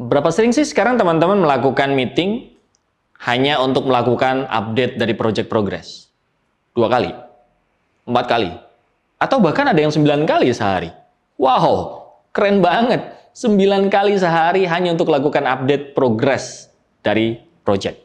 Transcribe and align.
Berapa 0.00 0.32
sering 0.32 0.56
sih 0.56 0.64
sekarang 0.64 0.96
teman-teman 0.96 1.44
melakukan 1.44 1.92
meeting 1.92 2.56
hanya 3.20 3.60
untuk 3.60 3.84
melakukan 3.84 4.48
update 4.48 4.96
dari 4.96 5.12
project 5.12 5.52
progress? 5.52 6.08
Dua 6.72 6.88
kali? 6.88 7.12
Empat 8.08 8.24
kali? 8.24 8.48
Atau 9.20 9.44
bahkan 9.44 9.68
ada 9.68 9.76
yang 9.76 9.92
sembilan 9.92 10.24
kali 10.24 10.48
sehari? 10.56 10.88
Wow, 11.36 12.00
keren 12.32 12.64
banget. 12.64 13.12
Sembilan 13.36 13.92
kali 13.92 14.16
sehari 14.16 14.64
hanya 14.64 14.96
untuk 14.96 15.12
melakukan 15.12 15.44
update 15.44 15.92
progress 15.92 16.72
dari 17.04 17.36
project. 17.60 18.00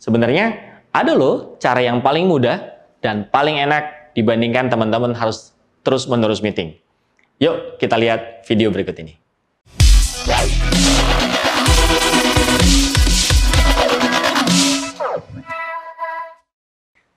Sebenarnya 0.00 0.56
ada 0.88 1.12
loh 1.12 1.60
cara 1.60 1.84
yang 1.84 2.00
paling 2.00 2.24
mudah 2.24 2.64
dan 3.04 3.28
paling 3.28 3.60
enak 3.60 4.16
dibandingkan 4.16 4.72
teman-teman 4.72 5.12
harus 5.12 5.52
terus-menerus 5.84 6.40
meeting. 6.40 6.80
Yuk 7.44 7.76
kita 7.76 8.00
lihat 8.00 8.40
video 8.48 8.72
berikut 8.72 8.96
ini. 9.04 9.20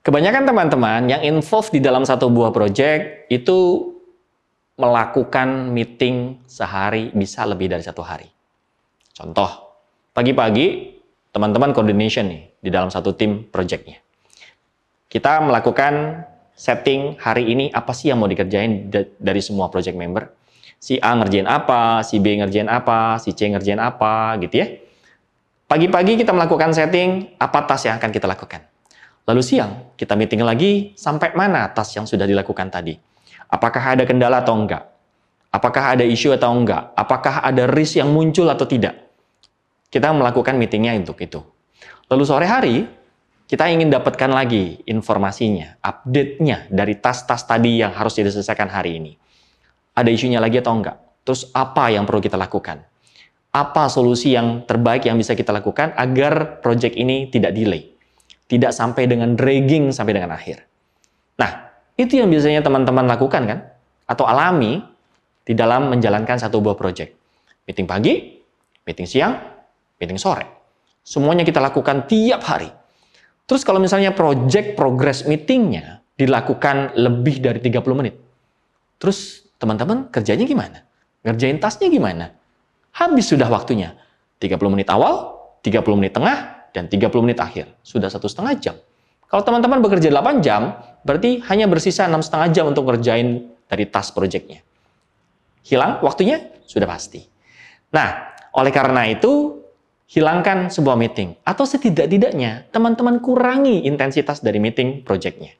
Kebanyakan 0.00 0.48
teman-teman 0.48 1.12
yang 1.12 1.20
involved 1.20 1.76
di 1.76 1.80
dalam 1.84 2.08
satu 2.08 2.32
buah 2.32 2.48
project 2.56 3.28
itu 3.28 3.92
melakukan 4.80 5.68
meeting 5.68 6.40
sehari 6.48 7.12
bisa 7.12 7.44
lebih 7.44 7.68
dari 7.68 7.84
satu 7.84 8.00
hari. 8.00 8.24
Contoh, 9.12 9.76
pagi-pagi 10.16 10.96
teman-teman 11.36 11.76
coordination 11.76 12.32
nih 12.32 12.48
di 12.64 12.72
dalam 12.72 12.88
satu 12.88 13.12
tim 13.12 13.44
projectnya. 13.44 14.00
Kita 15.12 15.44
melakukan 15.44 16.24
setting 16.56 17.20
hari 17.20 17.52
ini 17.52 17.68
apa 17.68 17.92
sih 17.92 18.08
yang 18.08 18.24
mau 18.24 18.30
dikerjain 18.30 18.88
dari 19.20 19.40
semua 19.44 19.68
project 19.68 20.00
member. 20.00 20.32
Si 20.80 20.96
A 20.96 21.12
ngerjain 21.12 21.44
apa, 21.44 22.00
si 22.00 22.16
B 22.24 22.40
ngerjain 22.40 22.72
apa, 22.72 23.20
si 23.20 23.36
C 23.36 23.52
ngerjain 23.52 23.76
apa 23.76 24.40
gitu 24.40 24.64
ya. 24.64 24.80
Pagi-pagi 25.68 26.16
kita 26.16 26.32
melakukan 26.32 26.72
setting 26.72 27.36
apa 27.36 27.68
task 27.68 27.92
yang 27.92 28.00
akan 28.00 28.08
kita 28.08 28.24
lakukan. 28.24 28.64
Lalu 29.28 29.42
siang, 29.44 29.92
kita 29.98 30.16
meeting 30.16 30.40
lagi 30.40 30.96
sampai 30.96 31.36
mana 31.36 31.68
tas 31.70 31.92
yang 31.92 32.08
sudah 32.08 32.24
dilakukan 32.24 32.72
tadi. 32.72 32.96
Apakah 33.50 33.98
ada 33.98 34.06
kendala 34.06 34.40
atau 34.40 34.54
enggak? 34.56 34.86
Apakah 35.50 35.98
ada 35.98 36.06
isu 36.06 36.30
atau 36.34 36.54
enggak? 36.54 36.94
Apakah 36.94 37.42
ada 37.42 37.66
risk 37.66 37.98
yang 37.98 38.14
muncul 38.14 38.46
atau 38.46 38.64
tidak? 38.64 38.94
Kita 39.90 40.14
melakukan 40.14 40.54
meetingnya 40.54 40.94
untuk 40.94 41.18
itu. 41.18 41.42
Lalu 42.06 42.22
sore 42.22 42.46
hari, 42.46 42.86
kita 43.50 43.66
ingin 43.66 43.90
dapatkan 43.90 44.30
lagi 44.30 44.78
informasinya, 44.86 45.82
update-nya 45.82 46.70
dari 46.70 46.94
tas-tas 47.02 47.42
tadi 47.42 47.82
yang 47.82 47.90
harus 47.90 48.14
diselesaikan 48.14 48.70
hari 48.70 49.02
ini. 49.02 49.12
Ada 49.90 50.06
isunya 50.14 50.38
lagi 50.38 50.62
atau 50.62 50.78
enggak? 50.78 51.26
Terus 51.26 51.50
apa 51.50 51.90
yang 51.90 52.06
perlu 52.06 52.22
kita 52.22 52.38
lakukan? 52.38 52.86
Apa 53.50 53.90
solusi 53.90 54.38
yang 54.38 54.62
terbaik 54.62 55.10
yang 55.10 55.18
bisa 55.18 55.34
kita 55.34 55.50
lakukan 55.50 55.90
agar 55.98 56.62
project 56.62 56.94
ini 56.94 57.26
tidak 57.26 57.50
delay? 57.50 57.90
Tidak 58.50 58.74
sampai 58.74 59.06
dengan 59.06 59.38
dragging 59.38 59.94
sampai 59.94 60.18
dengan 60.18 60.34
akhir. 60.34 60.66
Nah, 61.38 61.70
itu 61.94 62.18
yang 62.18 62.26
biasanya 62.26 62.66
teman-teman 62.66 63.06
lakukan 63.06 63.46
kan? 63.46 63.58
Atau 64.10 64.26
alami 64.26 64.82
di 65.46 65.54
dalam 65.54 65.86
menjalankan 65.86 66.34
satu 66.34 66.58
buah 66.58 66.74
project. 66.74 67.14
Meeting 67.70 67.86
pagi, 67.86 68.42
meeting 68.82 69.06
siang, 69.06 69.38
meeting 70.02 70.18
sore. 70.18 70.42
Semuanya 71.06 71.46
kita 71.46 71.62
lakukan 71.62 72.10
tiap 72.10 72.42
hari. 72.42 72.66
Terus 73.46 73.62
kalau 73.62 73.78
misalnya 73.78 74.10
project 74.10 74.74
progress 74.74 75.22
meetingnya 75.30 76.02
dilakukan 76.18 76.98
lebih 76.98 77.38
dari 77.38 77.62
30 77.62 77.98
menit. 77.98 78.18
Terus 78.98 79.46
teman-teman 79.62 80.10
kerjanya 80.10 80.44
gimana? 80.44 80.82
Ngerjain 81.22 81.62
tasnya 81.62 81.86
gimana? 81.86 82.34
Habis 82.98 83.30
sudah 83.30 83.46
waktunya. 83.46 83.94
30 84.42 84.58
menit 84.72 84.88
awal, 84.90 85.38
30 85.62 85.98
menit 86.00 86.12
tengah, 86.16 86.59
dan 86.70 86.86
30 86.86 87.10
menit 87.24 87.38
akhir. 87.38 87.70
Sudah 87.82 88.10
satu 88.10 88.26
setengah 88.26 88.54
jam. 88.58 88.76
Kalau 89.30 89.46
teman-teman 89.46 89.78
bekerja 89.78 90.10
8 90.10 90.42
jam, 90.42 90.74
berarti 91.06 91.38
hanya 91.46 91.70
bersisa 91.70 92.10
enam 92.10 92.18
setengah 92.18 92.50
jam 92.50 92.64
untuk 92.66 92.90
ngerjain 92.90 93.46
dari 93.70 93.86
task 93.86 94.18
projectnya. 94.18 94.58
Hilang 95.62 96.02
waktunya? 96.02 96.50
Sudah 96.66 96.90
pasti. 96.90 97.22
Nah, 97.94 98.34
oleh 98.54 98.74
karena 98.74 99.06
itu, 99.06 99.62
hilangkan 100.10 100.66
sebuah 100.66 100.98
meeting. 100.98 101.38
Atau 101.46 101.62
setidak-tidaknya, 101.62 102.66
teman-teman 102.74 103.22
kurangi 103.22 103.86
intensitas 103.86 104.42
dari 104.42 104.58
meeting 104.58 105.06
projectnya. 105.06 105.54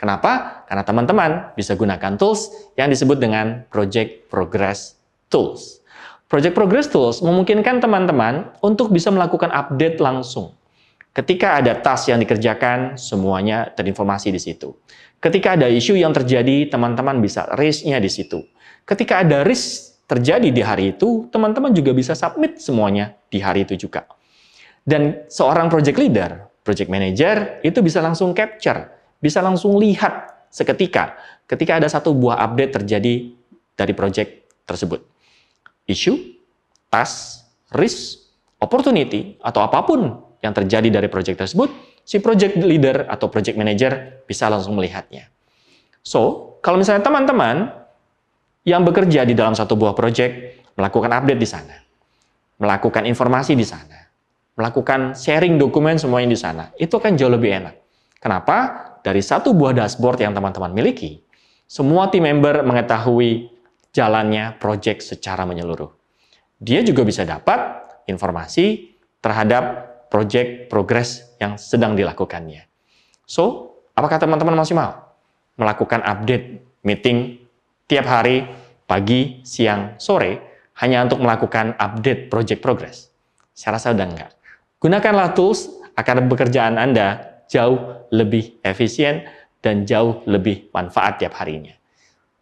Kenapa? 0.00 0.64
Karena 0.64 0.80
teman-teman 0.80 1.30
bisa 1.52 1.76
gunakan 1.76 2.16
tools 2.16 2.72
yang 2.80 2.88
disebut 2.88 3.20
dengan 3.20 3.68
Project 3.68 4.32
Progress 4.32 4.96
Tools. 5.28 5.84
Project 6.32 6.56
Progress 6.56 6.88
Tools 6.88 7.20
memungkinkan 7.20 7.84
teman-teman 7.84 8.48
untuk 8.64 8.88
bisa 8.88 9.12
melakukan 9.12 9.52
update 9.52 10.00
langsung. 10.00 10.56
Ketika 11.10 11.58
ada 11.58 11.74
task 11.78 12.14
yang 12.14 12.22
dikerjakan, 12.22 12.94
semuanya 12.94 13.66
terinformasi 13.74 14.30
di 14.30 14.38
situ. 14.38 14.78
Ketika 15.18 15.58
ada 15.58 15.66
isu 15.66 15.98
yang 15.98 16.14
terjadi, 16.14 16.70
teman-teman 16.70 17.18
bisa 17.18 17.50
raise-nya 17.58 17.98
di 17.98 18.08
situ. 18.08 18.46
Ketika 18.86 19.20
ada 19.26 19.42
risk 19.42 20.00
terjadi 20.06 20.48
di 20.48 20.62
hari 20.62 20.94
itu, 20.94 21.26
teman-teman 21.28 21.74
juga 21.74 21.90
bisa 21.92 22.14
submit 22.14 22.62
semuanya 22.62 23.18
di 23.26 23.42
hari 23.42 23.66
itu 23.66 23.74
juga. 23.76 24.06
Dan 24.86 25.26
seorang 25.28 25.68
project 25.68 25.98
leader, 25.98 26.50
project 26.62 26.88
manager, 26.88 27.60
itu 27.66 27.78
bisa 27.82 28.00
langsung 28.00 28.32
capture, 28.32 28.88
bisa 29.18 29.42
langsung 29.42 29.76
lihat 29.76 30.48
seketika 30.50 31.14
ketika 31.46 31.78
ada 31.78 31.86
satu 31.86 32.10
buah 32.10 32.42
update 32.42 32.82
terjadi 32.82 33.34
dari 33.78 33.92
project 33.94 34.50
tersebut 34.66 35.10
isu, 35.90 36.14
task, 36.86 37.42
risk, 37.74 38.30
opportunity, 38.62 39.34
atau 39.42 39.66
apa 39.66 39.82
pun 39.82 40.22
yang 40.40 40.56
terjadi 40.56 40.88
dari 40.88 41.08
project 41.12 41.44
tersebut, 41.44 41.68
si 42.04 42.18
project 42.18 42.56
leader 42.60 43.08
atau 43.08 43.28
project 43.28 43.56
manager 43.60 44.24
bisa 44.24 44.48
langsung 44.48 44.76
melihatnya. 44.76 45.28
So, 46.00 46.56
kalau 46.64 46.80
misalnya 46.80 47.04
teman-teman 47.04 47.70
yang 48.64 48.84
bekerja 48.84 49.24
di 49.28 49.36
dalam 49.36 49.52
satu 49.52 49.76
buah 49.76 49.92
project 49.92 50.64
melakukan 50.76 51.12
update 51.12 51.40
di 51.40 51.48
sana, 51.48 51.76
melakukan 52.60 53.04
informasi 53.04 53.52
di 53.52 53.64
sana, 53.64 54.08
melakukan 54.56 55.16
sharing 55.16 55.60
dokumen 55.60 56.00
semuanya 56.00 56.32
di 56.32 56.38
sana, 56.40 56.64
itu 56.76 56.96
akan 56.96 57.16
jauh 57.16 57.32
lebih 57.32 57.52
enak. 57.60 57.76
Kenapa? 58.20 58.56
Dari 59.00 59.24
satu 59.24 59.56
buah 59.56 59.72
dashboard 59.72 60.20
yang 60.20 60.36
teman-teman 60.36 60.76
miliki, 60.76 61.24
semua 61.64 62.12
tim 62.12 62.28
member 62.28 62.60
mengetahui 62.60 63.48
jalannya 63.96 64.60
project 64.60 65.00
secara 65.00 65.48
menyeluruh. 65.48 65.88
Dia 66.60 66.84
juga 66.84 67.08
bisa 67.08 67.24
dapat 67.24 67.80
informasi 68.04 68.92
terhadap 69.24 69.89
project 70.10 70.68
progress 70.68 71.38
yang 71.38 71.56
sedang 71.56 71.94
dilakukannya. 71.94 72.66
So, 73.24 73.74
apakah 73.94 74.18
teman-teman 74.18 74.58
masih 74.58 74.74
mau 74.74 75.14
melakukan 75.54 76.02
update 76.02 76.60
meeting 76.82 77.46
tiap 77.86 78.10
hari, 78.10 78.44
pagi, 78.90 79.40
siang, 79.46 79.94
sore, 79.96 80.42
hanya 80.82 81.06
untuk 81.06 81.22
melakukan 81.22 81.78
update 81.78 82.26
project 82.26 82.60
progress? 82.60 83.14
Saya 83.54 83.78
rasa 83.78 83.94
udah 83.94 84.06
enggak. 84.06 84.30
Gunakanlah 84.82 85.32
tools 85.38 85.70
agar 85.94 86.18
pekerjaan 86.26 86.74
Anda 86.80 87.38
jauh 87.46 88.08
lebih 88.10 88.58
efisien 88.66 89.28
dan 89.60 89.84
jauh 89.84 90.24
lebih 90.24 90.72
manfaat 90.72 91.20
tiap 91.20 91.36
harinya. 91.36 91.76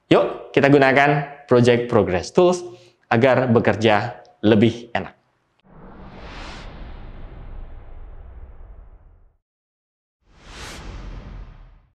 Yuk, 0.09 0.55
kita 0.55 0.73
gunakan 0.73 1.45
Project 1.45 1.91
Progress 1.91 2.33
Tools 2.33 2.65
agar 3.11 3.51
bekerja 3.51 4.25
lebih 4.41 4.89
enak. 4.95 5.18